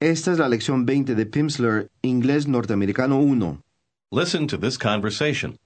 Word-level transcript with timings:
Esta 0.00 0.32
es 0.32 0.38
la 0.38 0.48
lección 0.48 0.84
20 0.84 1.14
de 1.14 1.24
Pimsleur, 1.26 1.88
Inglés 2.02 2.46
Norteamericano 2.46 3.20
1. 3.20 3.62
Listen 4.10 4.46
to 4.46 4.56
this 4.56 4.76
conversation. 4.76 5.58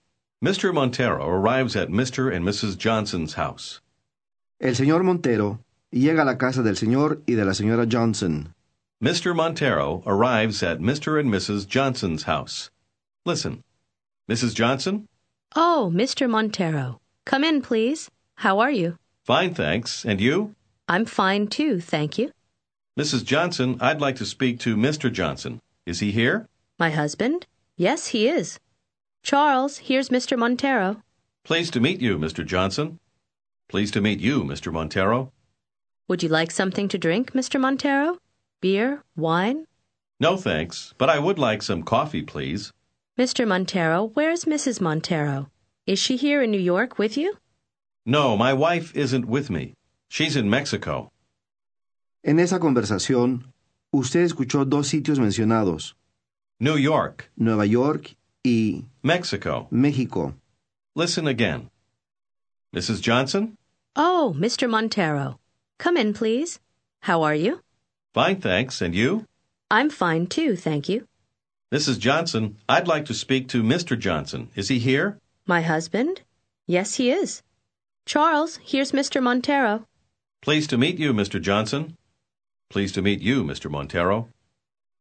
Mr. 0.44 0.72
Montero 0.72 1.26
arrives 1.26 1.74
at 1.74 1.88
Mr. 1.88 2.32
and 2.34 2.44
Mrs. 2.44 2.76
Johnson's 2.78 3.34
house. 3.34 3.80
El 4.60 4.74
señor 4.74 5.02
Montero 5.02 5.60
llega 5.92 6.22
a 6.22 6.24
la 6.24 6.36
casa 6.36 6.62
del 6.62 6.76
señor 6.76 7.22
y 7.26 7.34
de 7.34 7.44
la 7.44 7.52
señora 7.52 7.86
Johnson. 7.90 8.54
Mr. 9.02 9.34
Montero 9.34 10.02
arrives 10.06 10.62
at 10.62 10.78
Mr. 10.78 11.18
and 11.18 11.30
Mrs. 11.30 11.66
Johnson's 11.66 12.24
house. 12.24 12.70
Listen. 13.24 13.62
Mrs. 14.28 14.54
Johnson? 14.54 15.08
Oh, 15.56 15.90
Mr. 15.92 16.28
Montero. 16.28 17.00
Come 17.24 17.44
in, 17.44 17.62
please. 17.62 18.10
How 18.36 18.58
are 18.60 18.70
you? 18.70 18.98
Fine, 19.24 19.54
thanks. 19.54 20.04
And 20.04 20.20
you? 20.20 20.54
I'm 20.88 21.04
fine, 21.06 21.48
too, 21.48 21.80
thank 21.80 22.18
you. 22.18 22.30
Mrs. 22.98 23.24
Johnson, 23.24 23.76
I'd 23.80 24.00
like 24.00 24.16
to 24.16 24.26
speak 24.26 24.58
to 24.60 24.76
Mr. 24.76 25.12
Johnson. 25.12 25.60
Is 25.86 26.00
he 26.00 26.10
here? 26.10 26.48
My 26.80 26.90
husband? 26.90 27.46
Yes, 27.76 28.08
he 28.08 28.26
is. 28.26 28.58
Charles, 29.22 29.78
here's 29.78 30.08
Mr. 30.08 30.36
Montero. 30.36 31.00
Pleased 31.44 31.72
to 31.74 31.80
meet 31.80 32.00
you, 32.00 32.18
Mr. 32.18 32.44
Johnson. 32.44 32.98
Pleased 33.68 33.94
to 33.94 34.00
meet 34.00 34.18
you, 34.18 34.42
Mr. 34.42 34.72
Montero. 34.72 35.30
Would 36.08 36.24
you 36.24 36.28
like 36.28 36.50
something 36.50 36.88
to 36.88 36.98
drink, 36.98 37.34
Mr. 37.34 37.60
Montero? 37.60 38.18
Beer? 38.60 39.04
Wine? 39.14 39.66
No, 40.18 40.36
thanks, 40.36 40.92
but 40.98 41.08
I 41.08 41.20
would 41.20 41.38
like 41.38 41.62
some 41.62 41.84
coffee, 41.84 42.22
please. 42.22 42.72
Mr. 43.16 43.46
Montero, 43.46 44.10
where's 44.14 44.44
Mrs. 44.44 44.80
Montero? 44.80 45.50
Is 45.86 46.00
she 46.00 46.16
here 46.16 46.42
in 46.42 46.50
New 46.50 46.58
York 46.58 46.98
with 46.98 47.16
you? 47.16 47.36
No, 48.04 48.36
my 48.36 48.52
wife 48.52 48.92
isn't 48.96 49.26
with 49.28 49.50
me. 49.50 49.74
She's 50.08 50.34
in 50.34 50.50
Mexico. 50.50 51.12
En 52.24 52.40
esa 52.40 52.58
conversación, 52.58 53.52
usted 53.92 54.20
escuchó 54.22 54.64
dos 54.64 54.88
sitios 54.88 55.18
mencionados, 55.18 55.94
New 56.58 56.76
York, 56.76 57.30
Nueva 57.36 57.64
York 57.64 58.16
y 58.42 58.84
Mexico. 59.02 59.68
México. 59.70 60.34
Listen 60.96 61.28
again. 61.28 61.70
Mrs. 62.74 63.00
Johnson? 63.00 63.56
Oh, 63.94 64.34
Mr. 64.36 64.68
Montero. 64.68 65.38
Come 65.78 65.96
in, 65.96 66.12
please. 66.12 66.58
How 67.02 67.22
are 67.22 67.34
you? 67.34 67.60
Fine, 68.12 68.40
thanks. 68.40 68.82
And 68.82 68.94
you? 68.94 69.24
I'm 69.70 69.88
fine, 69.88 70.26
too, 70.26 70.56
thank 70.56 70.88
you. 70.88 71.06
Mrs. 71.72 71.98
Johnson, 71.98 72.56
I'd 72.68 72.88
like 72.88 73.04
to 73.06 73.14
speak 73.14 73.48
to 73.48 73.62
Mr. 73.62 73.96
Johnson. 73.98 74.48
Is 74.56 74.68
he 74.68 74.78
here? 74.78 75.18
My 75.46 75.62
husband? 75.62 76.22
Yes, 76.66 76.96
he 76.96 77.12
is. 77.12 77.42
Charles, 78.06 78.58
here's 78.64 78.92
Mr. 78.92 79.22
Montero. 79.22 79.86
Pleased 80.42 80.70
to 80.70 80.78
meet 80.78 80.98
you, 80.98 81.12
Mr. 81.12 81.40
Johnson. 81.40 81.96
Pleased 82.70 82.94
to 82.96 83.02
meet 83.02 83.20
you, 83.20 83.44
Mr. 83.44 83.70
Montero. 83.70 84.28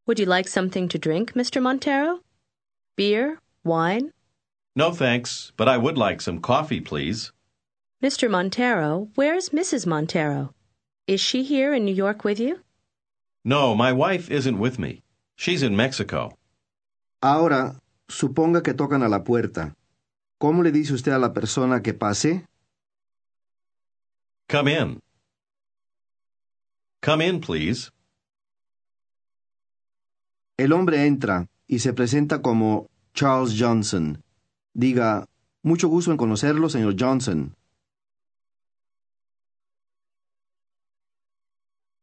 Would 0.05 0.19
you 0.19 0.25
like 0.25 0.47
something 0.47 0.87
to 0.87 0.97
drink, 0.97 1.33
Mr. 1.33 1.61
Montero? 1.61 2.21
Beer? 2.95 3.41
Wine? 3.65 4.13
No, 4.75 4.91
thanks, 4.91 5.51
but 5.57 5.67
I 5.67 5.77
would 5.77 5.97
like 5.97 6.21
some 6.21 6.39
coffee, 6.39 6.79
please. 6.79 7.33
Mr. 8.01 8.29
Montero, 8.29 9.09
where's 9.15 9.49
Mrs. 9.49 9.85
Montero? 9.85 10.53
Is 11.07 11.19
she 11.19 11.43
here 11.43 11.73
in 11.73 11.83
New 11.83 11.93
York 11.93 12.23
with 12.23 12.39
you? 12.39 12.59
No, 13.43 13.75
my 13.75 13.91
wife 13.91 14.31
isn't 14.31 14.59
with 14.59 14.79
me. 14.79 15.03
She's 15.35 15.63
in 15.63 15.75
Mexico. 15.75 16.37
Ahora, 17.21 17.81
suponga 18.07 18.63
que 18.63 18.73
tocan 18.73 19.03
a 19.03 19.09
la 19.09 19.19
puerta. 19.23 19.75
¿Cómo 20.39 20.63
le 20.63 20.71
dice 20.71 20.93
usted 20.93 21.11
a 21.11 21.19
la 21.19 21.33
persona 21.33 21.81
que 21.81 21.93
pase? 21.93 22.45
Come 24.47 24.67
in. 24.67 25.01
Come 27.01 27.21
in, 27.21 27.39
please. 27.41 27.91
El 30.57 30.73
hombre 30.73 31.05
entra 31.05 31.47
y 31.67 31.79
se 31.79 31.93
presenta 31.93 32.41
como 32.41 32.89
Charles 33.13 33.55
Johnson. 33.57 34.23
Diga, 34.73 35.27
mucho 35.63 35.87
gusto 35.87 36.11
en 36.11 36.17
conocerlo, 36.17 36.69
señor 36.69 36.95
Johnson. 36.97 37.53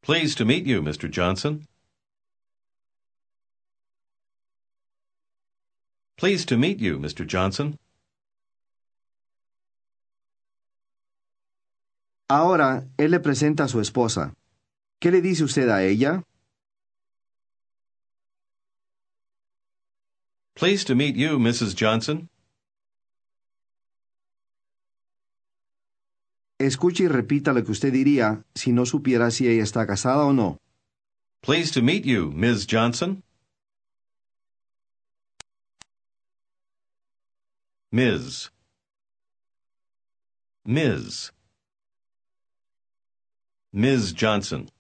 Pleased 0.03 0.37
to 0.39 0.45
meet 0.45 0.67
you, 0.67 0.83
Mr. 0.83 1.11
Johnson. 1.11 1.67
Pleased 6.17 6.49
to 6.49 6.57
meet 6.57 6.79
you, 6.79 6.99
Mr. 6.99 7.27
Johnson. 7.27 7.79
Ahora, 12.29 12.87
él 12.99 13.11
le 13.11 13.21
presenta 13.21 13.65
a 13.65 13.69
su 13.69 13.81
esposa. 13.81 14.35
¿Qué 15.05 15.11
le 15.11 15.21
dice 15.21 15.45
usted 15.45 15.69
a 15.69 15.85
ella? 15.85 16.25
Pleased 20.55 20.87
to 20.87 20.95
meet 20.95 21.15
you, 21.15 21.39
Mrs. 21.39 21.75
Johnson. 21.75 22.31
Escuche 26.59 27.03
y 27.03 27.09
repita 27.09 27.53
lo 27.53 27.63
que 27.63 27.73
usted 27.73 27.93
diría 27.93 28.47
si 28.55 28.73
no 28.73 28.87
supiera 28.87 29.31
si 29.31 29.47
ella 29.47 29.63
está 29.63 29.87
casada 29.87 30.25
o 30.25 30.33
no. 30.33 30.59
Pleased 31.43 31.75
to 31.75 31.83
meet 31.83 32.07
you, 32.07 32.33
Ms. 32.35 32.67
Johnson. 32.67 33.23
Ms. 37.93 38.49
Ms. 40.65 41.31
Ms. 43.71 44.15
Johnson. 44.15 44.71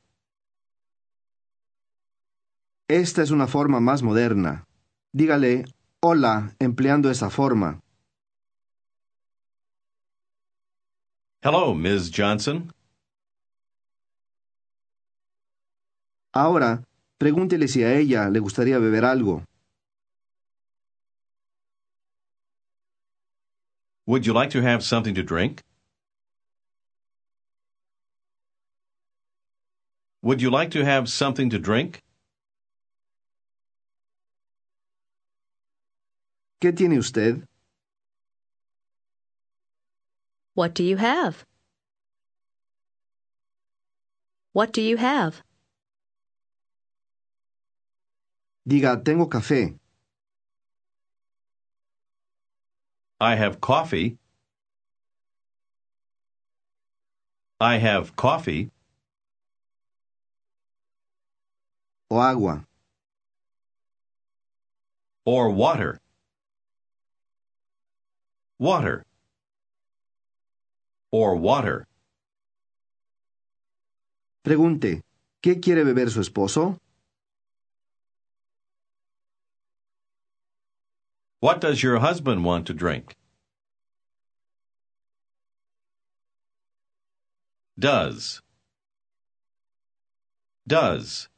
Esta 2.88 3.22
es 3.22 3.30
una 3.30 3.46
forma 3.46 3.80
más 3.80 4.02
moderna. 4.02 4.66
Dígale 5.14 5.64
hola 6.00 6.54
empleando 6.58 7.10
esa 7.10 7.30
forma. 7.30 7.80
Hello, 11.40 11.74
Ms. 11.74 12.10
Johnson. 12.10 12.70
Ahora, 16.34 16.82
pregúntele 17.18 17.68
si 17.68 17.82
a 17.82 17.94
ella 17.94 18.28
le 18.28 18.40
gustaría 18.40 18.78
beber 18.78 19.06
algo. 19.06 19.42
Would 24.06 24.26
you 24.26 24.34
like 24.34 24.50
to 24.50 24.60
have 24.60 24.82
something 24.84 25.14
to 25.14 25.22
drink? 25.22 25.62
Would 30.20 30.42
you 30.42 30.50
like 30.50 30.70
to 30.72 30.84
have 30.84 31.08
something 31.08 31.48
to 31.48 31.58
drink? 31.58 32.03
¿Qué 36.64 36.72
tiene 36.72 36.98
usted? 36.98 37.46
What 40.54 40.72
do 40.72 40.82
you 40.82 40.96
have? 40.96 41.44
What 44.54 44.72
do 44.72 44.80
you 44.80 44.96
have? 44.96 45.42
Diga, 48.66 49.04
tengo 49.04 49.26
café. 49.26 49.78
I 53.20 53.34
have 53.34 53.60
coffee. 53.60 54.16
I 57.60 57.76
have 57.76 58.16
coffee 58.16 58.70
o 62.10 62.16
agua. 62.18 62.64
or 65.26 65.50
water. 65.50 66.00
Water 68.58 69.04
or 71.10 71.36
water. 71.36 71.86
Pregunte, 74.44 75.02
¿qué 75.42 75.60
quiere 75.60 75.84
beber 75.84 76.10
su 76.10 76.20
esposo? 76.20 76.78
What 81.40 81.60
does 81.60 81.82
your 81.82 81.98
husband 81.98 82.44
want 82.44 82.66
to 82.66 82.74
drink? 82.74 83.14
Does. 87.78 88.40
Does. 90.66 91.28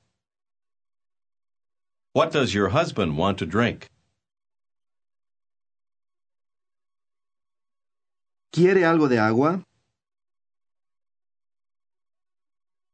What 2.13 2.31
does 2.31 2.55
your 2.55 2.69
husband 2.69 3.19
want 3.19 3.39
to 3.39 3.47
drink? 3.47 3.89
¿Quiere 8.57 8.87
algo 8.87 9.07
de 9.07 9.19
agua? 9.19 9.63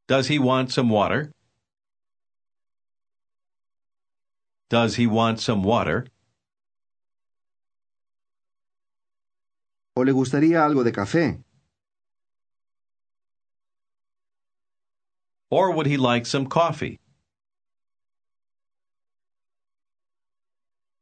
Does 0.09 0.27
he 0.27 0.41
want 0.41 0.73
some 0.73 0.89
water? 0.91 1.31
Does 4.69 4.97
he 4.97 5.07
want 5.07 5.39
some 5.39 5.63
water? 5.63 6.07
¿O 9.95 10.01
le 10.03 10.11
gustaría 10.11 10.65
algo 10.65 10.83
de 10.83 10.91
café? 10.91 11.39
Or 15.49 15.71
would 15.71 15.87
he 15.87 15.97
like 15.97 16.27
some 16.27 16.47
coffee? 16.47 16.99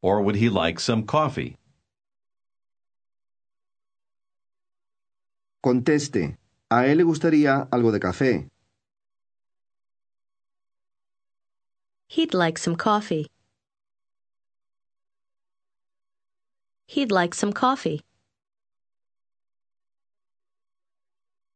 Or 0.02 0.20
would 0.20 0.36
he 0.36 0.50
like 0.50 0.78
some 0.78 1.04
coffee? 1.04 1.56
Conteste. 5.60 6.38
A 6.70 6.86
él 6.86 6.98
le 6.98 7.04
gustaría 7.04 7.68
algo 7.70 7.92
de 7.92 8.00
café. 8.00 8.48
He'd 12.08 12.32
like 12.34 12.58
some 12.58 12.76
coffee. 12.76 13.26
He'd 16.86 17.12
like 17.12 17.34
some 17.34 17.52
coffee. 17.52 18.02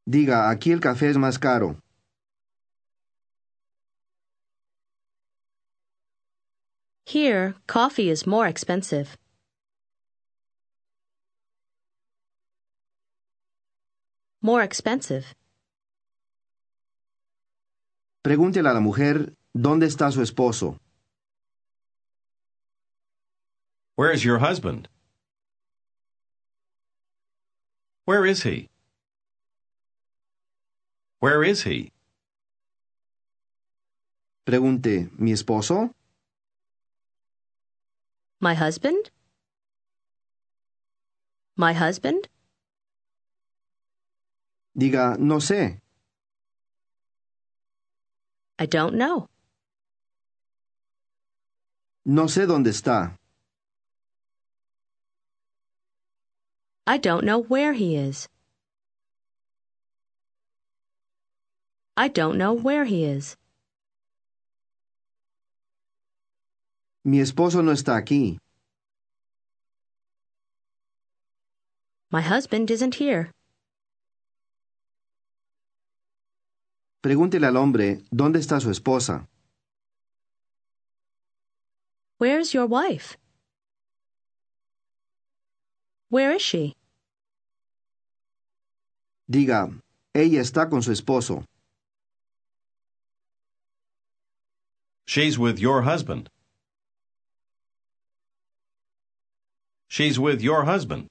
Diga, 0.06 0.50
aquí 0.50 0.70
el 0.70 0.80
café 0.80 1.08
es 1.08 1.16
más 1.16 1.38
caro. 1.38 1.76
Here, 7.06 7.54
coffee 7.66 8.10
is 8.10 8.26
more 8.26 8.46
expensive. 8.46 9.16
More 14.44 14.62
expensive. 14.62 15.24
Pregúntele 18.22 18.68
a 18.68 18.74
la 18.74 18.80
mujer 18.80 19.32
dónde 19.54 19.86
está 19.86 20.12
su 20.12 20.20
esposo. 20.20 20.76
Where's 23.96 24.22
your 24.22 24.40
husband? 24.40 24.88
Where 28.04 28.26
is 28.26 28.42
he? 28.42 28.68
Where 31.20 31.42
is 31.42 31.62
he? 31.62 31.90
Pregunte, 34.44 35.08
¿mi 35.16 35.32
esposo? 35.32 35.94
My 38.40 38.52
husband? 38.54 39.10
My 41.56 41.72
husband? 41.72 42.28
Diga, 44.76 45.16
no 45.18 45.36
sé. 45.38 45.78
I 48.58 48.66
don't 48.66 48.94
know. 48.94 49.28
No 52.04 52.24
sé 52.28 52.46
dónde 52.46 52.70
está. 52.70 53.16
I 56.86 56.98
don't 56.98 57.24
know 57.24 57.38
where 57.38 57.72
he 57.72 57.96
is. 57.96 58.28
I 61.96 62.08
don't 62.08 62.36
know 62.36 62.52
where 62.52 62.84
he 62.84 63.04
is. 63.04 63.36
Mi 67.04 67.20
esposo 67.20 67.62
no 67.62 67.72
está 67.72 67.96
aquí. 67.96 68.38
My 72.10 72.20
husband 72.20 72.70
isn't 72.70 72.96
here. 72.96 73.30
Pregúntele 77.04 77.46
al 77.46 77.58
hombre 77.58 78.00
dónde 78.10 78.38
está 78.38 78.60
su 78.60 78.70
esposa. 78.70 79.28
Where's 82.18 82.54
your 82.54 82.66
wife? 82.66 83.18
Where 86.08 86.34
is 86.34 86.40
she? 86.40 86.74
Diga, 89.30 89.68
ella 90.14 90.40
está 90.40 90.70
con 90.70 90.82
su 90.82 90.92
esposo. 90.92 91.44
She's 95.04 95.38
with 95.38 95.58
your 95.58 95.82
husband. 95.82 96.30
She's 99.88 100.18
with 100.18 100.40
your 100.40 100.64
husband. 100.64 101.08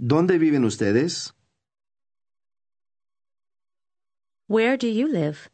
¿Dónde 0.00 0.36
viven 0.40 0.64
ustedes? 0.64 1.32
Where 4.54 4.76
do 4.76 4.86
you 4.86 5.08
live? 5.10 5.50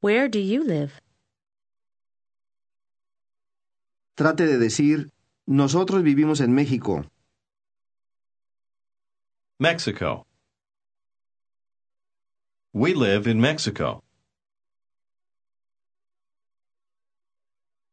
Where 0.00 0.28
do 0.28 0.38
you 0.38 0.62
live? 0.62 0.92
Trate 4.16 4.46
de 4.46 4.56
decir, 4.58 5.10
nosotros 5.48 6.04
vivimos 6.04 6.40
en 6.40 6.54
México. 6.54 7.04
Mexico. 9.58 10.24
We 12.72 12.94
live 12.94 13.26
in 13.26 13.40
Mexico. 13.40 14.04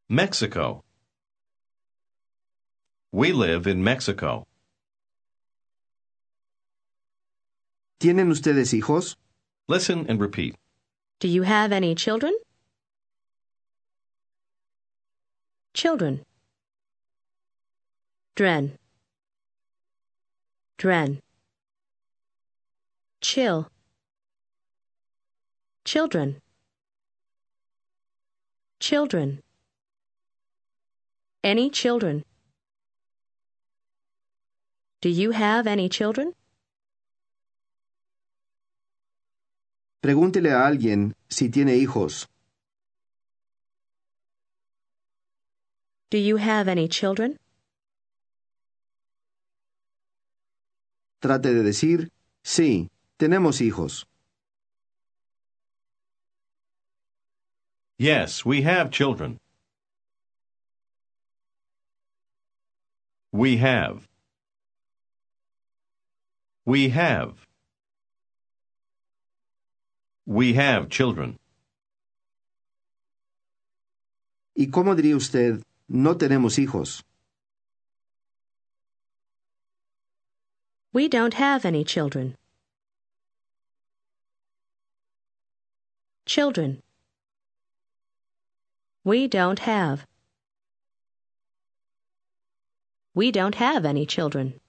Mexico. 0.08 0.84
We 3.12 3.32
live 3.32 3.66
in 3.66 3.84
Mexico. 3.84 4.46
¿Tienen 8.00 8.30
ustedes 8.30 8.74
hijos? 8.74 9.18
Listen 9.68 10.06
and 10.08 10.22
repeat. 10.22 10.56
Do 11.20 11.28
you 11.28 11.42
have 11.44 11.72
any 11.72 11.96
children? 11.96 12.34
Children. 15.74 16.24
Dren. 18.36 18.78
Dren. 20.78 21.22
Chill. 23.20 23.68
Children. 25.84 26.40
Children. 28.80 29.42
Any 31.44 31.70
children? 31.72 32.24
Do 35.02 35.10
you 35.10 35.32
have 35.32 35.66
any 35.66 35.90
children? 35.90 36.34
Pregúntele 40.02 40.52
a 40.52 40.66
alguien 40.68 41.16
si 41.28 41.50
tiene 41.50 41.76
hijos. 41.76 42.28
Do 46.10 46.18
you 46.18 46.38
have 46.38 46.70
any 46.70 46.88
children? 46.88 47.38
Trate 51.20 51.54
de 51.54 51.64
decir, 51.64 52.10
sí, 52.44 52.90
tenemos 53.18 53.60
hijos. 53.60 54.06
Yes, 57.98 58.46
we 58.46 58.62
have 58.62 58.92
children. 58.92 59.40
We 63.32 63.58
have. 63.58 64.08
We 66.66 66.90
have. 66.90 67.47
We 70.28 70.56
have 70.56 70.90
children. 70.90 71.38
¿Y 74.54 74.68
cómo 74.68 74.94
diría 74.94 75.16
usted, 75.16 75.64
no 75.88 76.18
tenemos 76.18 76.60
hijos? 76.60 77.02
We 80.92 81.08
don't 81.08 81.34
have 81.36 81.64
any 81.66 81.86
children. 81.86 82.36
Children. 86.26 86.82
We 89.06 89.30
don't 89.30 89.60
have. 89.60 90.06
We 93.14 93.32
don't 93.32 93.56
have 93.56 93.86
any 93.86 94.06
children. 94.06 94.60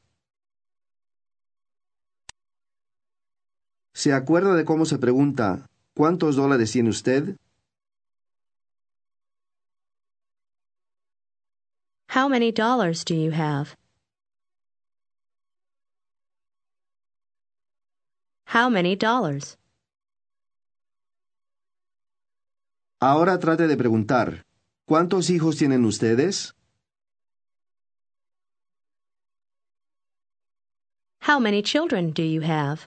¿Se 3.99 4.13
acuerda 4.13 4.55
de 4.55 4.65
cómo 4.65 4.85
se 4.85 4.97
pregunta, 4.97 5.67
¿cuántos 5.93 6.37
dólares 6.37 6.71
tiene 6.71 6.89
usted? 6.89 7.37
How 12.15 12.29
many 12.29 12.53
dollars 12.53 13.05
do 13.05 13.15
you 13.17 13.33
have? 13.33 13.77
How 18.55 18.71
many 18.71 18.95
dollars? 18.95 19.59
Ahora 23.01 23.41
trate 23.41 23.67
de 23.67 23.77
preguntar, 23.77 24.45
¿cuántos 24.87 25.29
hijos 25.29 25.57
tienen 25.57 25.85
ustedes? 25.85 26.55
How 31.27 31.41
many 31.41 31.63
children 31.65 32.13
do 32.13 32.23
you 32.23 32.43
have? 32.43 32.87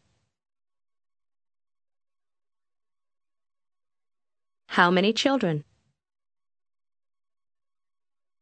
How 4.75 4.89
many 4.89 5.11
children? 5.11 5.65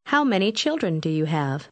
How 0.04 0.24
many 0.24 0.52
children 0.52 1.00
do 1.00 1.10
you 1.10 1.26
have? 1.26 1.72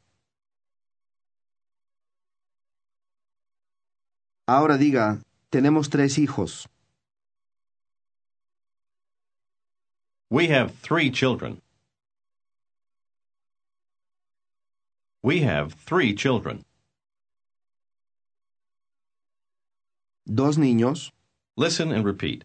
Ahora 4.47 4.79
diga, 4.79 5.21
tenemos 5.51 5.91
tres 5.91 6.15
hijos. 6.17 6.65
We 10.31 10.47
have 10.47 10.73
three 10.81 11.11
children. 11.11 11.61
We 15.21 15.41
have 15.41 15.73
three 15.73 16.15
children. 16.15 16.65
Dos 20.25 20.57
niños. 20.57 21.11
Listen 21.55 21.91
and 21.91 22.03
repeat. 22.03 22.43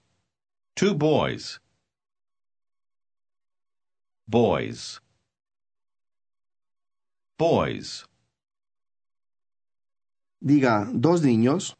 Two 0.76 0.92
boys. 0.92 1.58
Boys. 4.28 5.00
Boys. 7.38 8.04
Diga, 10.44 10.90
dos 10.92 11.22
niños. 11.22 11.74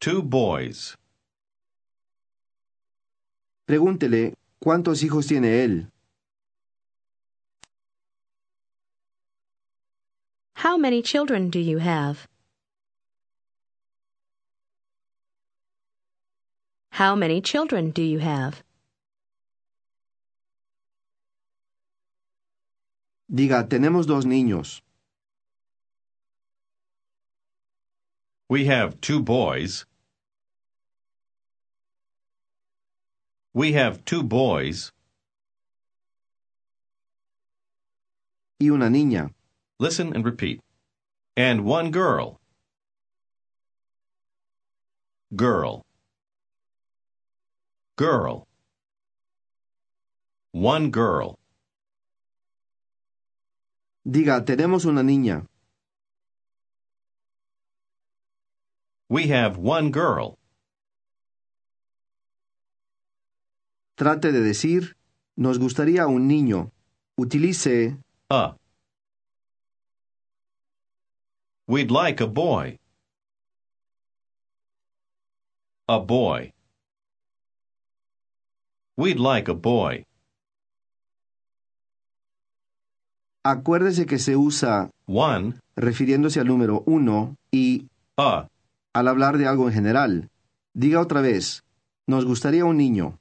Two 0.00 0.22
boys. 0.22 0.96
Pregúntele, 3.66 4.34
¿cuántos 4.60 5.02
hijos 5.02 5.26
tiene 5.26 5.64
él? 5.64 5.90
How 10.54 10.76
many 10.76 11.02
children 11.02 11.50
do 11.50 11.58
you 11.58 11.78
have? 11.78 12.26
How 16.90 17.14
many 17.14 17.40
children 17.40 17.90
do 17.90 18.02
you 18.02 18.20
have? 18.20 18.62
Diga, 23.32 23.68
tenemos 23.68 24.06
dos 24.06 24.24
niños. 24.24 24.82
We 28.48 28.66
have 28.66 29.00
two 29.00 29.20
boys. 29.20 29.84
We 33.52 33.72
have 33.72 34.04
two 34.04 34.22
boys. 34.22 34.92
Y 38.60 38.68
una 38.70 38.88
niña. 38.88 39.32
Listen 39.78 40.14
and 40.14 40.24
repeat. 40.24 40.60
And 41.36 41.64
one 41.64 41.90
girl. 41.90 42.38
Girl. 45.34 45.84
Girl. 47.96 48.46
One 50.52 50.90
girl. 50.90 51.38
Diga, 54.08 54.44
tenemos 54.44 54.84
una 54.84 55.02
niña. 55.02 55.48
We 59.08 59.26
have 59.32 59.58
one 59.58 59.90
girl. 59.90 60.38
Trate 63.96 64.30
de 64.30 64.40
decir, 64.42 64.94
nos 65.36 65.58
gustaría 65.58 66.06
un 66.06 66.28
niño. 66.28 66.70
Utilice 67.16 67.98
A. 68.30 68.56
We'd 71.66 71.90
like 71.90 72.20
a 72.20 72.28
boy. 72.28 72.78
A 75.88 75.98
boy. 75.98 76.52
We'd 78.96 79.18
like 79.18 79.48
a 79.48 79.54
boy. 79.54 80.05
Acuérdese 83.48 84.06
que 84.06 84.18
se 84.18 84.34
usa 84.36 84.90
One. 85.06 85.54
refiriéndose 85.76 86.40
al 86.40 86.48
número 86.48 86.82
uno 86.84 87.36
y 87.52 87.86
A. 88.16 88.48
al 88.92 89.06
hablar 89.06 89.38
de 89.38 89.46
algo 89.46 89.68
en 89.68 89.74
general. 89.74 90.30
Diga 90.74 91.00
otra 91.00 91.20
vez, 91.20 91.62
nos 92.08 92.24
gustaría 92.24 92.64
un 92.64 92.76
niño. 92.76 93.20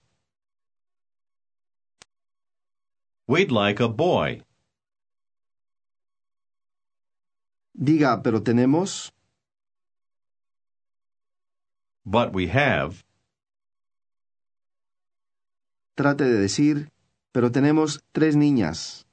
We'd 3.27 3.51
like 3.51 3.84
a 3.84 3.86
boy. 3.88 4.41
Diga, 7.75 8.24
pero 8.24 8.41
tenemos. 8.41 9.13
But 12.03 12.34
we 12.34 12.50
have. 12.50 12.96
Trate 15.94 16.24
de 16.24 16.39
decir, 16.39 16.91
pero 17.32 17.51
tenemos 17.51 18.03
tres 18.12 18.36
niñas. 18.36 19.04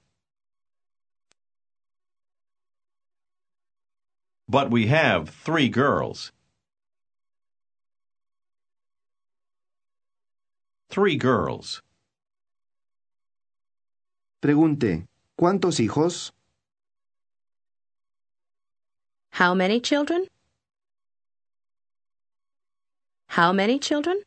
But 4.53 4.71
we 4.71 4.89
have 4.89 5.31
three 5.31 5.71
girls. 5.71 6.31
Three 10.91 11.17
girls. 11.17 11.81
Pregunte, 14.43 15.07
¿cuántos 15.41 15.81
hijos? 15.81 16.33
How 19.31 19.55
many 19.55 19.81
children? 19.81 20.27
How 23.29 23.55
many 23.55 23.79
children? 23.79 24.21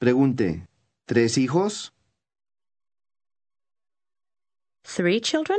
Pregunte, 0.00 0.66
¿tres 1.06 1.36
hijos? 1.36 1.90
Three 4.82 5.20
children? 5.20 5.58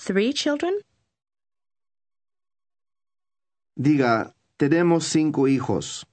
Three 0.00 0.32
children? 0.32 0.80
Diga, 3.78 4.32
tenemos 4.58 5.04
cinco 5.04 5.46
hijos. 5.46 6.06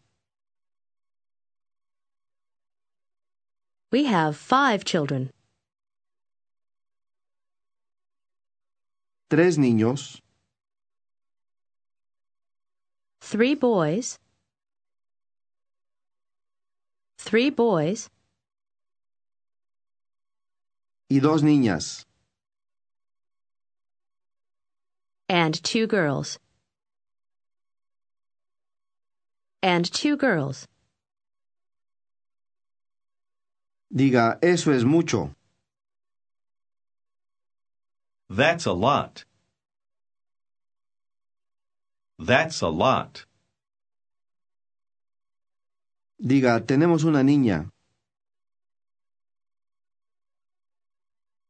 We 3.89 4.03
have 4.03 4.35
five 4.35 4.83
children. 4.83 5.31
Tres 9.29 9.57
niños. 9.57 10.21
Three 13.21 13.55
boys. 13.55 14.19
Three 17.17 17.49
boys 17.49 18.09
y 21.09 21.19
dos 21.19 21.41
niñas. 21.41 22.06
And 25.29 25.61
two 25.63 25.87
girls. 25.87 26.39
And 29.61 29.91
two 29.91 30.15
girls. 30.15 30.67
Diga, 33.93 34.37
eso 34.41 34.71
es 34.71 34.83
mucho. 34.83 35.33
That's 38.29 38.65
a 38.65 38.73
lot. 38.73 39.23
That's 42.19 42.61
a 42.61 42.67
lot. 42.67 43.25
Diga, 46.21 46.65
tenemos 46.65 47.05
una 47.05 47.21
niña. 47.23 47.69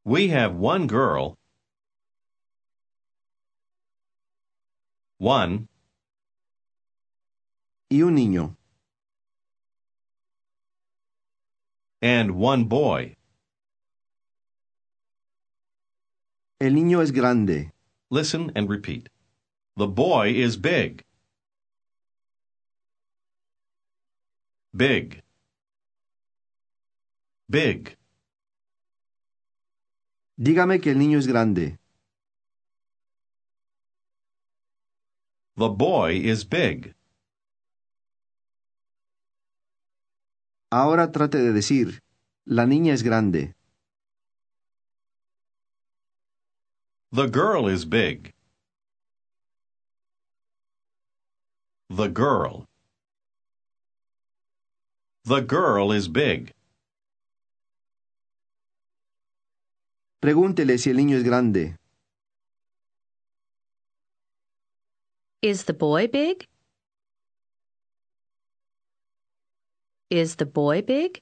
We 0.03 0.29
have 0.29 0.55
one 0.55 0.87
girl. 0.87 1.36
One. 5.19 5.67
y 7.89 8.01
un 8.01 8.15
niño. 8.15 8.55
And 12.01 12.31
one 12.31 12.65
boy. 12.65 13.15
El 16.59 16.75
niño 16.75 17.01
es 17.01 17.11
grande. 17.11 17.71
Listen 18.09 18.51
and 18.55 18.69
repeat. 18.69 19.09
The 19.75 19.87
boy 19.87 20.29
is 20.29 20.57
big. 20.57 21.03
Big. 24.75 25.23
Big. 27.49 27.97
Dígame 30.39 30.79
que 30.81 30.91
el 30.91 30.99
niño 30.99 31.17
es 31.17 31.27
grande. 31.27 31.77
The 35.57 35.69
boy 35.69 36.21
is 36.23 36.43
big. 36.43 36.93
Ahora 40.69 41.11
trate 41.11 41.39
de 41.39 41.51
decir, 41.51 42.03
la 42.45 42.65
niña 42.65 42.93
es 42.93 43.01
grande. 43.01 43.55
The 47.11 47.27
girl 47.27 47.67
is 47.67 47.85
big. 47.85 48.33
The 51.89 52.09
girl. 52.09 52.67
The 55.23 55.41
girl 55.41 55.91
is 55.91 56.07
big. 56.07 56.53
Pregúntele 60.19 60.77
si 60.77 60.91
el 60.91 60.97
niño 60.97 61.17
es 61.17 61.23
grande. 61.23 61.77
Is 65.47 65.63
the 65.63 65.73
boy 65.73 66.07
big? 66.07 66.45
Is 70.09 70.35
the 70.35 70.45
boy 70.45 70.81
big? 70.81 71.21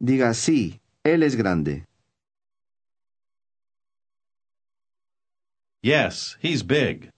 Diga 0.00 0.32
sí, 0.34 0.78
él 1.02 1.24
es 1.24 1.34
grande. 1.34 1.84
Yes, 5.82 6.36
he's 6.40 6.62
big. 6.62 7.10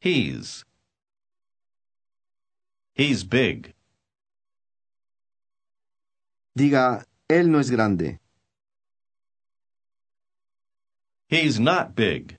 He's. 0.00 0.64
He's 2.96 3.22
big. 3.22 3.72
Diga, 6.58 7.04
él 7.28 7.46
no 7.46 7.60
es 7.60 7.70
grande. 7.70 8.18
He's 11.34 11.58
not 11.58 11.96
big. 11.96 12.38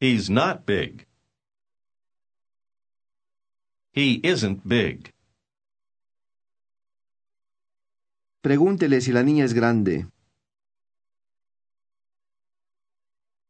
He's 0.00 0.28
not 0.28 0.66
big. 0.66 1.06
He 3.92 4.20
isn't 4.24 4.66
big. 4.66 5.12
Pregúntele 8.42 9.00
si 9.00 9.12
la 9.12 9.22
niña 9.22 9.44
es 9.44 9.54
grande. 9.54 10.08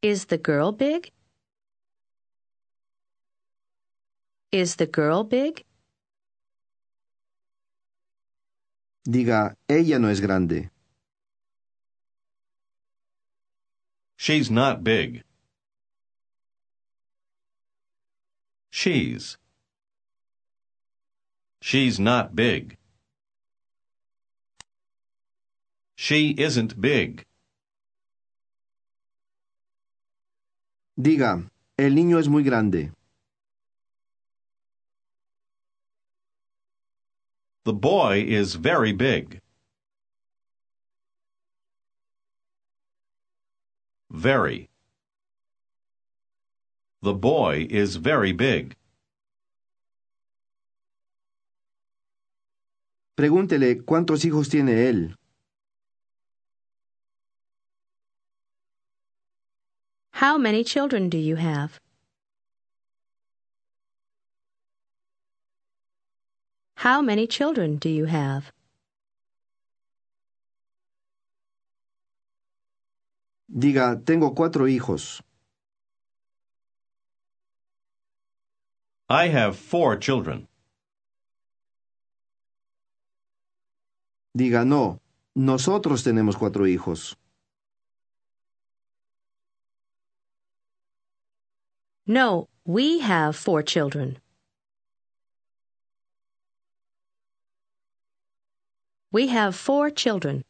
Is 0.02 0.26
the 0.26 0.37
girl 0.37 0.73
big? 0.73 1.11
Is 4.52 4.76
the 4.76 4.87
girl 4.87 5.25
big? 5.25 5.64
Diga, 9.09 9.57
ella 9.66 9.99
no 9.99 10.11
es 10.11 10.21
grande. 10.21 10.71
She's 14.16 14.50
not 14.50 14.82
big. 14.82 15.23
She's. 18.70 19.37
She's 21.61 21.99
not 21.99 22.35
big. 22.35 22.76
She 25.94 26.30
isn't 26.38 26.80
big. 26.80 27.25
Diga, 30.99 31.50
el 31.78 31.94
niño 31.94 32.18
es 32.18 32.28
muy 32.28 32.42
grande. 32.42 32.92
The 37.64 37.73
boy 37.73 38.25
is 38.26 38.54
very 38.54 38.92
big. 38.92 39.40
Very. 44.16 44.70
The 47.02 47.12
boy 47.12 47.66
is 47.68 47.96
very 47.96 48.32
big. 48.32 48.75
Pregúntele 53.14 53.85
cuántos 53.85 54.25
hijos 54.25 54.49
tiene 54.49 54.88
él. 54.88 55.14
How 60.12 60.38
many 60.38 60.64
children 60.64 61.11
do 61.11 61.18
you 61.18 61.37
have? 61.37 61.78
How 66.76 67.02
many 67.02 67.26
children 67.26 67.76
do 67.76 67.90
you 67.90 68.06
have? 68.06 68.50
Diga, 73.48 74.02
tengo 74.04 74.35
cuatro 74.35 74.66
hijos. 74.66 75.22
I 79.09 79.28
have 79.28 79.56
four 79.56 79.96
children. 79.98 80.48
Diga, 84.37 84.64
no, 84.66 85.00
nosotros 85.35 86.02
tenemos 86.02 86.37
cuatro 86.37 86.66
hijos. 86.66 87.16
No, 92.06 92.48
we 92.64 92.98
have 93.00 93.37
four 93.37 93.62
children. 93.62 94.18
We 99.12 99.28
have 99.28 99.54
four 99.54 99.90
children. 99.90 100.44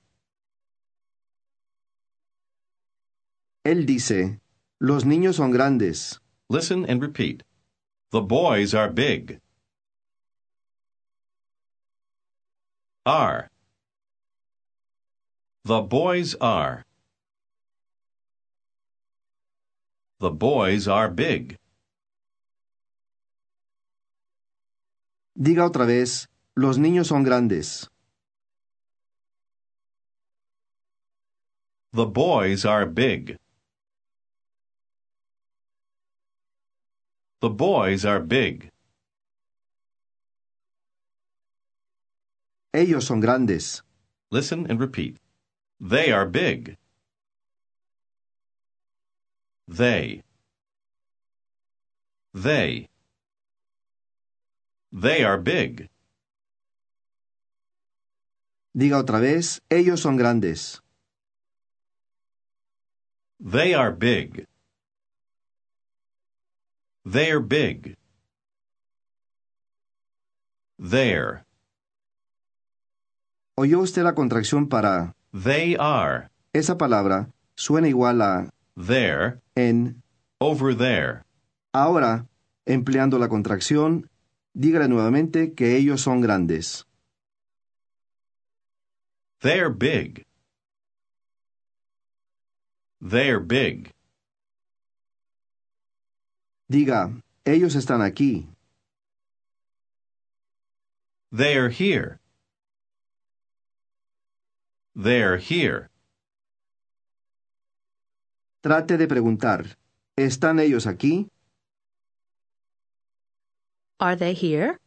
Él 3.67 3.85
dice, 3.85 4.39
los 4.79 5.05
niños 5.05 5.35
son 5.35 5.51
grandes. 5.51 6.21
Listen 6.49 6.89
and 6.89 7.03
repeat. 7.03 7.43
The 8.13 8.21
boys 8.21 8.75
are 8.75 8.89
big. 8.89 9.41
Are. 13.05 13.51
The 15.65 15.81
boys 15.83 16.37
are. 16.41 16.85
The 20.21 20.31
boys 20.31 20.87
are 20.87 21.11
big. 21.11 21.59
Diga 25.37 25.65
otra 25.65 25.87
vez, 25.87 26.29
los 26.55 26.79
niños 26.79 27.09
son 27.09 27.25
grandes. 27.25 27.91
The 31.93 32.07
boys 32.07 32.65
are 32.65 32.87
big. 32.87 33.37
The 37.41 37.51
boys 37.51 38.05
are 38.05 38.21
big. 38.21 38.71
Ellos 42.73 43.07
son 43.07 43.21
grandes. 43.21 43.83
Listen 44.31 44.67
and 44.69 44.81
repeat. 44.81 45.19
They 45.81 46.11
are 46.11 46.27
big. 46.27 46.77
They. 49.69 50.23
They. 52.33 52.89
They 54.93 55.25
are 55.25 55.39
big. 55.39 55.89
Diga 58.75 58.99
otra 58.99 59.21
vez, 59.21 59.61
ellos 59.71 60.01
son 60.01 60.17
grandes. 60.17 60.81
They 63.41 63.75
are 63.75 63.93
big. 63.93 64.47
They're 67.09 67.41
big. 67.41 67.97
There. 70.79 71.45
¿Oyó 73.55 73.81
usted 73.81 74.03
la 74.03 74.15
contracción 74.15 74.69
para 74.69 75.15
They 75.33 75.77
are. 75.79 76.29
esa 76.53 76.77
palabra? 76.77 77.31
Suena 77.55 77.89
igual 77.89 78.21
a 78.23 78.51
There. 78.77 79.41
en. 79.55 80.03
Over 80.39 80.75
there. 80.77 81.23
Ahora, 81.73 82.27
empleando 82.67 83.19
la 83.19 83.29
contracción, 83.29 84.11
dígale 84.53 84.89
nuevamente 84.89 85.55
que 85.55 85.77
ellos 85.77 86.03
son 86.03 86.21
grandes. 86.21 86.87
They're 89.41 89.71
big. 89.71 90.27
They're 93.01 93.39
big. 93.41 93.93
Diga, 96.69 97.13
ellos 97.45 97.75
están 97.77 98.03
aquí. 98.03 98.49
They're 101.31 101.69
here. 101.71 102.19
They're 104.95 105.39
here. 105.39 105.91
Trate 108.63 108.97
de 108.97 109.07
preguntar, 109.07 109.77
¿están 110.17 110.59
ellos 110.59 110.87
aquí? 110.87 111.29
Are 114.01 114.17
they 114.17 114.35
here? 114.35 114.79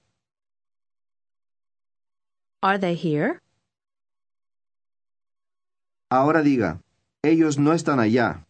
Are 2.62 2.78
they 2.78 2.96
here? 2.96 3.40
Ahora 6.12 6.42
diga, 6.44 6.82
ellos 7.24 7.58
no 7.58 7.72
están 7.72 8.00
allá. 8.00 8.46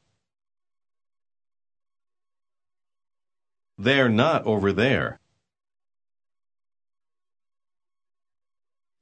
They're 3.80 4.10
not 4.10 4.46
over 4.46 4.74
there. 4.74 5.20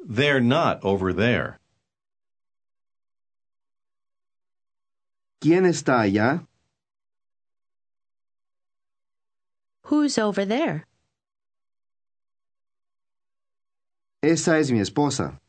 They're 0.06 0.40
not 0.40 0.84
over 0.84 1.12
there. 1.12 1.60
¿Quién 5.42 5.66
está 5.66 6.02
allá? 6.02 6.46
Who's 9.86 10.20
over 10.20 10.46
there? 10.46 10.86
Esa 14.22 14.60
es 14.60 14.72
mi 14.72 14.80
esposa. 14.80 15.40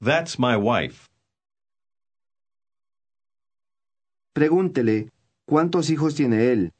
That's 0.00 0.40
my 0.40 0.56
wife. 0.56 1.08
Pregúntele, 4.34 5.10
¿cuántos 5.50 5.90
hijos 5.90 6.14
tiene 6.14 6.52
él? 6.52 6.72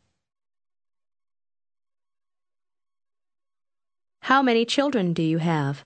How 4.22 4.42
many 4.42 4.64
children 4.64 5.12
do 5.12 5.22
you 5.22 5.38
have? 5.38 5.84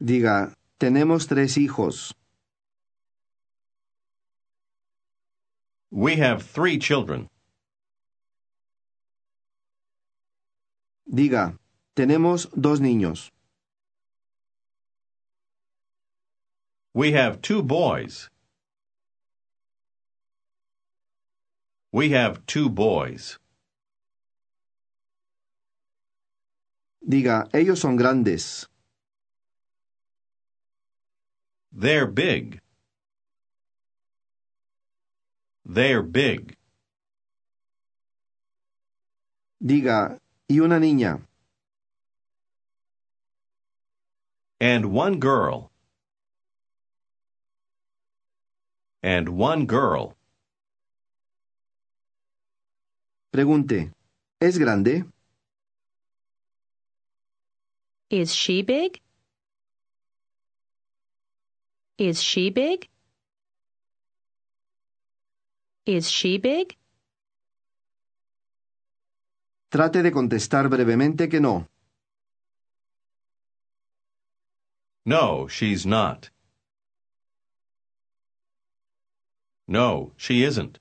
Diga, 0.00 0.54
tenemos 0.80 1.26
tres 1.26 1.58
hijos. 1.58 2.14
We 5.90 6.16
have 6.16 6.42
three 6.42 6.78
children. 6.78 7.28
Diga, 11.06 11.58
tenemos 11.94 12.48
dos 12.58 12.80
niños. 12.80 13.30
We 16.94 17.12
have 17.12 17.42
two 17.42 17.62
boys. 17.62 18.30
We 21.90 22.10
have 22.10 22.44
two 22.46 22.68
boys. 22.68 23.38
Diga, 27.08 27.48
ellos 27.54 27.80
son 27.80 27.96
grandes. 27.96 28.66
They're 31.72 32.06
big. 32.06 32.60
They're 35.64 36.02
big. 36.02 36.56
Diga, 39.64 40.18
y 40.48 40.60
una 40.60 40.78
niña. 40.78 41.22
And 44.60 44.92
one 44.92 45.18
girl. 45.18 45.70
And 49.02 49.30
one 49.30 49.64
girl. 49.64 50.17
Pregunte, 53.30 53.92
¿es 54.40 54.58
grande? 54.58 55.04
Is 58.10 58.34
she 58.34 58.62
big? 58.62 59.00
Is 61.98 62.22
she 62.22 62.50
big? 62.50 62.88
Is 65.84 66.08
she 66.10 66.38
big? 66.38 66.76
Trate 69.68 70.02
de 70.02 70.10
contestar 70.10 70.68
brevemente 70.68 71.28
que 71.28 71.40
no. 71.40 71.68
No, 75.04 75.48
she's 75.48 75.84
not. 75.84 76.30
No, 79.66 80.12
she 80.16 80.44
isn't. 80.44 80.78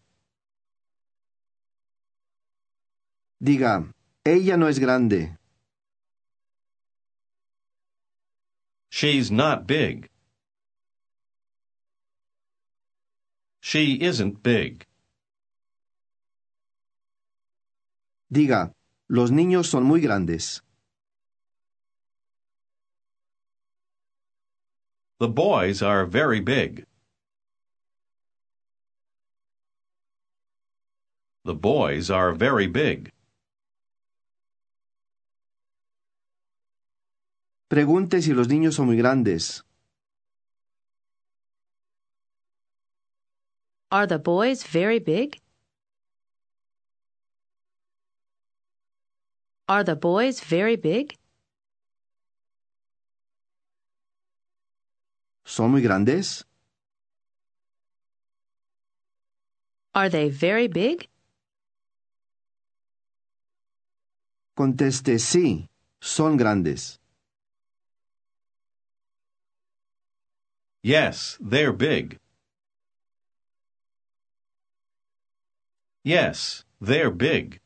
Diga, 3.42 3.94
ella 4.26 4.58
no 4.58 4.68
es 4.68 4.80
grande. 4.80 5.38
She's 8.90 9.30
not 9.30 9.68
big. 9.68 10.10
She 13.60 14.02
isn't 14.02 14.42
big. 14.42 14.86
Diga, 18.32 18.74
los 19.08 19.30
niños 19.30 19.68
son 19.68 19.84
muy 19.84 20.02
grandes. 20.02 20.62
The 25.20 25.28
boys 25.28 25.82
are 25.82 26.06
very 26.06 26.40
big. 26.40 26.86
The 31.44 31.56
boys 31.56 32.10
are 32.10 32.34
very 32.34 32.68
big. 32.68 33.12
Pregunte 37.68 38.22
si 38.22 38.34
los 38.34 38.48
niños 38.48 38.76
son 38.76 38.86
muy 38.88 38.98
grandes. 38.98 39.64
Are 43.90 44.08
the 44.08 44.18
boys 44.18 44.64
very 44.66 45.00
big? 45.00 45.42
Are 49.68 49.84
the 49.84 49.96
boys 49.96 50.42
very 50.42 50.78
big? 50.78 51.18
¿Son 55.44 55.72
muy 55.72 55.82
grandes? 55.82 56.46
Are 59.94 60.10
they 60.10 60.30
very 60.30 60.68
big? 60.68 61.10
Conteste 64.56 65.20
sí, 65.20 65.70
son 66.00 66.38
grandes. 66.38 67.00
Yes, 70.84 71.38
they're 71.42 71.74
big. 71.74 72.20
Yes, 76.04 76.66
they're 76.80 77.12
big. 77.12 77.60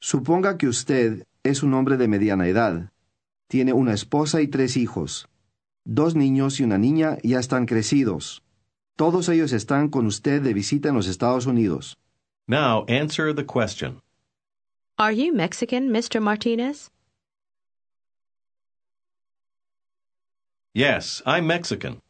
Suponga 0.00 0.56
que 0.58 0.68
usted 0.68 1.26
es 1.42 1.62
un 1.62 1.74
hombre 1.74 1.96
de 1.96 2.08
mediana 2.08 2.46
edad. 2.46 2.90
Tiene 3.48 3.72
una 3.72 3.92
esposa 3.92 4.40
y 4.40 4.48
tres 4.48 4.76
hijos. 4.76 5.26
Dos 5.84 6.14
niños 6.14 6.60
y 6.60 6.64
una 6.64 6.78
niña 6.78 7.18
ya 7.22 7.38
están 7.38 7.66
crecidos. 7.66 8.42
Todos 8.96 9.28
ellos 9.28 9.52
están 9.52 9.88
con 9.88 10.06
usted 10.06 10.40
de 10.40 10.54
visita 10.54 10.88
en 10.88 10.94
los 10.94 11.08
Estados 11.08 11.46
Unidos. 11.46 11.96
Now 12.46 12.84
answer 12.88 13.34
the 13.34 13.44
question. 13.44 14.00
Are 14.96 15.12
you 15.12 15.32
Mexican, 15.34 15.90
Mr. 15.90 16.20
Martinez? 16.20 16.90
Yes, 20.76 21.22
I'm 21.24 21.46
Mexican. 21.46 22.02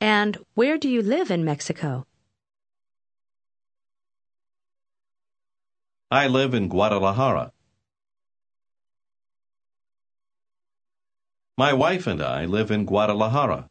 And 0.00 0.38
where 0.54 0.78
do 0.78 0.88
you 0.88 1.02
live 1.02 1.30
in 1.30 1.44
Mexico? 1.44 2.06
I 6.10 6.26
live 6.26 6.54
in 6.54 6.68
Guadalajara. 6.68 7.52
My 11.58 11.74
wife 11.74 12.06
and 12.06 12.22
I 12.22 12.46
live 12.46 12.70
in 12.70 12.86
Guadalajara. 12.86 13.68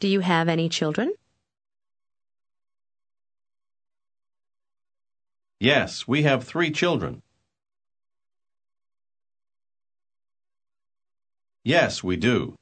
Do 0.00 0.08
you 0.08 0.20
have 0.20 0.48
any 0.50 0.68
children? 0.68 1.14
Yes, 5.60 6.06
we 6.06 6.22
have 6.22 6.44
three 6.44 6.70
children. 6.70 7.20
Yes, 11.64 12.04
we 12.04 12.16
do. 12.16 12.54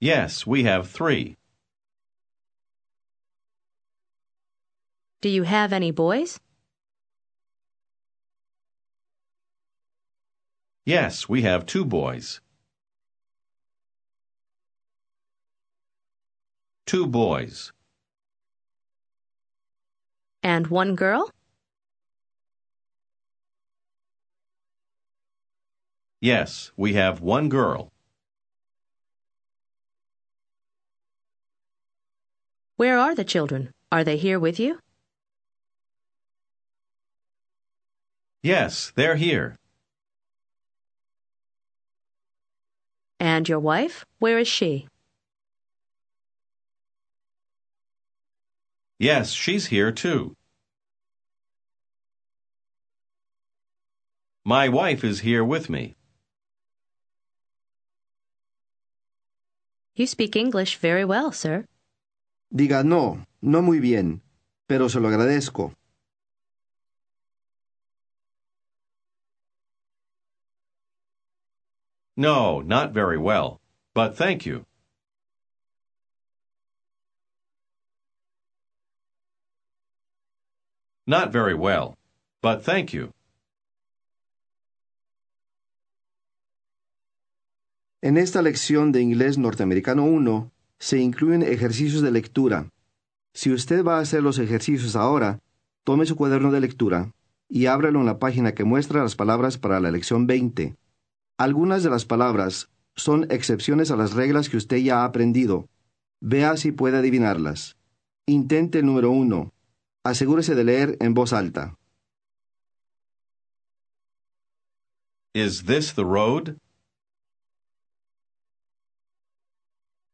Yes, 0.00 0.44
we 0.44 0.64
have 0.64 0.90
three. 0.90 1.36
Do 5.20 5.28
you 5.28 5.44
have 5.44 5.72
any 5.72 5.92
boys? 5.92 6.40
Yes, 10.84 11.28
we 11.28 11.42
have 11.42 11.64
two 11.64 11.84
boys. 11.84 12.40
Two 16.86 17.06
boys. 17.06 17.72
And 20.42 20.68
one 20.68 20.94
girl? 20.94 21.30
Yes, 26.20 26.72
we 26.76 26.94
have 26.94 27.20
one 27.20 27.48
girl. 27.48 27.92
Where 32.76 32.98
are 32.98 33.14
the 33.14 33.24
children? 33.24 33.72
Are 33.90 34.04
they 34.04 34.16
here 34.16 34.38
with 34.38 34.60
you? 34.60 34.78
Yes, 38.42 38.92
they're 38.94 39.16
here. 39.16 39.56
And 43.18 43.48
your 43.48 43.58
wife? 43.58 44.04
Where 44.18 44.38
is 44.38 44.48
she? 44.48 44.86
Yes, 48.98 49.32
she's 49.32 49.66
here 49.66 49.92
too. 49.92 50.34
My 54.44 54.68
wife 54.68 55.04
is 55.04 55.20
here 55.20 55.44
with 55.44 55.68
me. 55.68 55.94
You 59.94 60.06
speak 60.06 60.36
English 60.36 60.76
very 60.76 61.04
well, 61.04 61.32
sir. 61.32 61.66
Diga 62.54 62.84
no, 62.84 63.26
no 63.42 63.62
muy 63.62 63.80
bien. 63.80 64.20
pero 64.68 64.88
se 64.88 65.00
lo 65.00 65.08
agradezco. 65.08 65.72
No, 72.14 72.60
not 72.60 72.92
very 72.92 73.16
well, 73.16 73.60
but 73.94 74.16
thank 74.16 74.44
you. 74.44 74.67
Not 81.08 81.32
very 81.32 81.54
well, 81.54 81.96
but 82.42 82.62
thank 82.62 82.92
you. 82.92 83.12
En 88.02 88.18
esta 88.18 88.42
lección 88.42 88.92
de 88.92 89.00
inglés 89.00 89.38
norteamericano 89.38 90.04
1 90.04 90.52
se 90.78 90.98
incluyen 90.98 91.42
ejercicios 91.42 92.02
de 92.02 92.10
lectura. 92.10 92.68
Si 93.32 93.50
usted 93.50 93.82
va 93.82 93.96
a 93.96 94.00
hacer 94.02 94.22
los 94.22 94.38
ejercicios 94.38 94.96
ahora, 94.96 95.40
tome 95.82 96.04
su 96.04 96.14
cuaderno 96.14 96.52
de 96.52 96.60
lectura 96.60 97.14
y 97.48 97.64
ábralo 97.64 98.00
en 98.00 98.06
la 98.06 98.18
página 98.18 98.52
que 98.52 98.64
muestra 98.64 99.02
las 99.02 99.16
palabras 99.16 99.56
para 99.56 99.80
la 99.80 99.90
lección 99.90 100.26
20. 100.26 100.76
Algunas 101.38 101.82
de 101.82 101.88
las 101.88 102.04
palabras 102.04 102.68
son 102.96 103.26
excepciones 103.30 103.90
a 103.90 103.96
las 103.96 104.12
reglas 104.12 104.50
que 104.50 104.58
usted 104.58 104.76
ya 104.76 105.00
ha 105.00 105.04
aprendido. 105.06 105.70
Vea 106.20 106.58
si 106.58 106.70
puede 106.70 106.98
adivinarlas. 106.98 107.78
Intente 108.26 108.80
el 108.80 108.84
número 108.84 109.10
1. 109.10 109.54
Asegúrese 110.04 110.54
de 110.54 110.64
leer 110.64 110.96
en 111.00 111.14
voz 111.14 111.32
alta. 111.32 111.76
Is 115.34 115.64
this 115.64 115.92
the 115.92 116.04
road? 116.04 116.58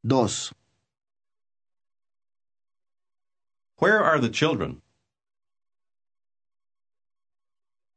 2. 0.06 0.52
Where 3.78 4.04
are 4.04 4.20
the 4.20 4.30
children? 4.30 4.82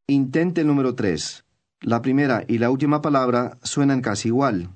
Intente 0.08 0.62
el 0.62 0.68
número 0.68 0.96
3. 0.96 1.44
La 1.82 2.02
primera 2.02 2.46
y 2.48 2.60
la 2.60 2.70
última 2.72 3.02
palabra 3.02 3.58
suenan 3.62 4.02
casi 4.02 4.30
igual. 4.30 4.70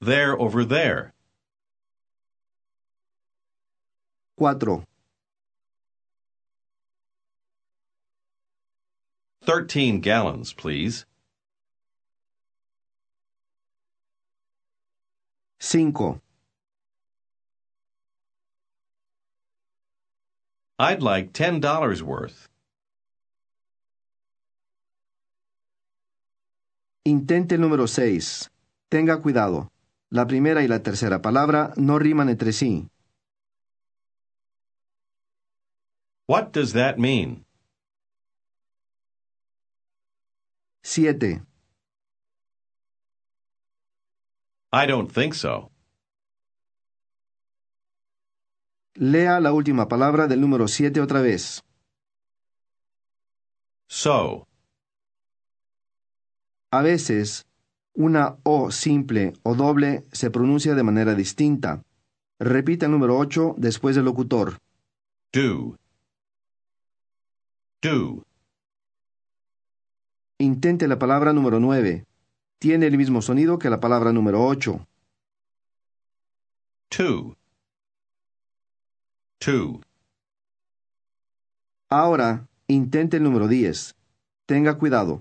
They're 0.00 0.36
over 0.38 0.66
there. 0.66 1.13
4. 4.36 4.84
Thirteen 9.44 10.00
gallons, 10.00 10.52
please. 10.52 11.06
5. 15.60 16.20
I'd 20.78 21.02
like 21.02 21.32
ten 21.32 21.60
dollars 21.60 22.02
worth. 22.02 22.48
Intente 27.06 27.54
el 27.54 27.60
número 27.60 27.86
6. 27.86 28.50
Tenga 28.90 29.20
cuidado. 29.20 29.70
La 30.10 30.26
primera 30.26 30.62
y 30.62 30.68
la 30.68 30.82
tercera 30.82 31.22
palabra 31.22 31.72
no 31.76 31.98
riman 31.98 32.28
entre 32.28 32.52
sí. 32.52 32.88
What 36.26 36.52
does 36.52 36.72
that 36.72 36.98
mean? 36.98 37.44
7. 40.82 41.46
I 44.72 44.86
don't 44.86 45.10
think 45.10 45.34
so. 45.34 45.70
Lea 48.94 49.40
la 49.40 49.52
última 49.52 49.88
palabra 49.88 50.26
del 50.26 50.40
número 50.40 50.66
7 50.68 51.00
otra 51.00 51.20
vez. 51.20 51.62
So. 53.86 54.46
A 56.70 56.82
veces, 56.82 57.46
una 57.94 58.36
O 58.42 58.70
simple 58.70 59.34
o 59.42 59.54
doble 59.54 60.04
se 60.12 60.30
pronuncia 60.30 60.74
de 60.74 60.82
manera 60.82 61.14
distinta. 61.14 61.82
Repita 62.38 62.86
el 62.86 62.92
número 62.92 63.18
8 63.18 63.54
después 63.58 63.94
del 63.94 64.06
locutor. 64.06 64.58
Do. 65.32 65.76
Do. 67.84 68.24
Intente 70.38 70.88
la 70.88 70.98
palabra 70.98 71.34
número 71.34 71.60
9. 71.60 72.06
Tiene 72.58 72.86
el 72.86 72.96
mismo 72.96 73.20
sonido 73.20 73.58
que 73.58 73.68
la 73.68 73.78
palabra 73.78 74.10
número 74.10 74.42
8. 74.42 74.86
Two. 76.88 77.36
Two. 79.38 79.82
Ahora, 81.90 82.48
intente 82.68 83.18
el 83.18 83.22
número 83.22 83.48
10. 83.48 83.94
Tenga 84.46 84.78
cuidado. 84.78 85.20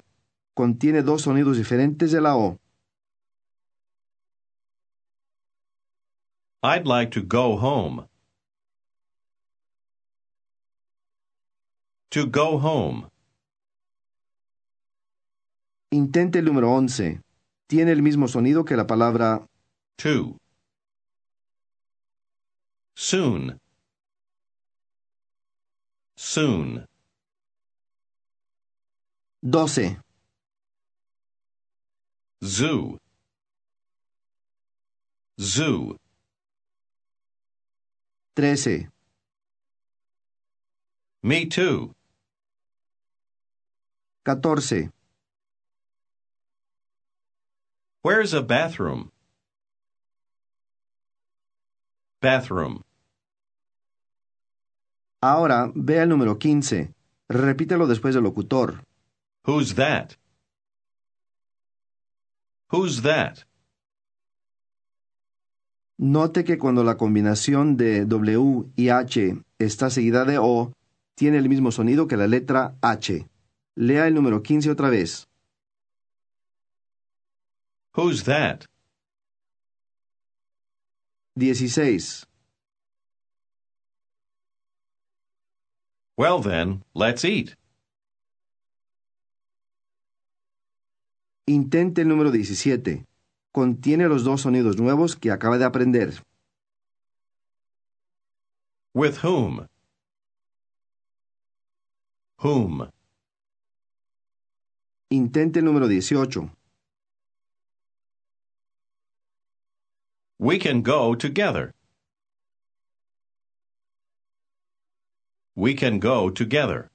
Contiene 0.53 1.01
dos 1.01 1.23
sonidos 1.23 1.57
diferentes 1.57 2.13
de 2.13 2.21
la 2.21 2.37
O. 2.37 2.57
I'd 6.63 6.87
like 6.87 7.11
to 7.11 7.27
go 7.27 7.57
home. 7.57 8.07
To 12.13 12.27
go 12.27 12.59
home. 12.59 13.07
Intente 15.89 16.37
el 16.37 16.45
número 16.45 16.71
11. 16.71 17.19
Tiene 17.65 17.91
el 17.91 18.03
mismo 18.03 18.27
sonido 18.27 18.65
que 18.65 18.77
la 18.77 18.85
palabra 18.85 19.47
Two. 19.95 20.37
Soon. 22.93 23.59
Soon. 26.15 26.85
12. 29.41 29.97
Zoo. 32.43 32.99
Zoo. 35.41 35.97
13. 38.35 38.87
Me 41.23 41.47
too. 41.47 41.95
14. 44.23 44.91
Where's 48.01 48.33
a 48.33 48.41
bathroom? 48.41 49.11
Bathroom. 52.21 52.83
Ahora, 55.21 55.71
vea 55.75 56.03
el 56.03 56.09
número 56.09 56.37
15. 56.37 56.93
Repítelo 57.29 57.87
después 57.87 58.13
del 58.13 58.23
locutor. 58.23 58.83
Who's 59.45 59.75
that? 59.75 60.15
Who's 62.71 63.01
that? 63.03 63.39
Note 65.97 66.43
que 66.43 66.57
cuando 66.57 66.83
la 66.83 66.97
combinación 66.97 67.77
de 67.77 68.05
W 68.05 68.65
y 68.75 68.89
H 68.89 69.37
está 69.59 69.89
seguida 69.89 70.25
de 70.25 70.37
O, 70.39 70.73
tiene 71.15 71.37
el 71.37 71.47
mismo 71.47 71.71
sonido 71.71 72.07
que 72.07 72.17
la 72.17 72.27
letra 72.27 72.75
H. 72.81 73.27
Lea 73.75 74.07
el 74.07 74.13
número 74.13 74.41
15 74.41 74.69
otra 74.69 74.89
vez. 74.89 75.27
Who's 77.95 78.23
that? 78.23 78.65
16. 81.35 82.25
Well 86.15 86.41
then, 86.41 86.83
let's 86.93 87.25
eat. 87.25 87.55
Intente 91.47 92.01
el 92.01 92.07
número 92.07 92.31
17. 92.31 93.05
Contiene 93.51 94.07
los 94.07 94.23
dos 94.23 94.41
sonidos 94.41 94.77
nuevos 94.77 95.15
que 95.15 95.31
acaba 95.31 95.57
de 95.57 95.65
aprender. 95.65 96.23
With 98.93 99.23
whom? 99.23 99.67
Whom? 102.37 102.92
Intente 105.13 105.59
el 105.59 105.65
número 105.65 105.87
18. 105.87 106.49
We 110.39 110.57
can 110.57 110.81
go 110.81 111.13
together. 111.15 111.75
We 115.55 115.75
can 115.75 115.99
go 115.99 116.31
together. 116.31 116.89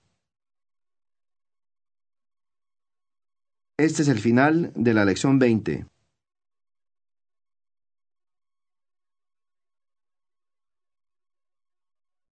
Este 3.78 4.02
es 4.02 4.08
el 4.08 4.18
final 4.18 4.72
de 4.74 4.94
la 4.94 5.04
lección 5.04 5.38
20. 5.38 5.86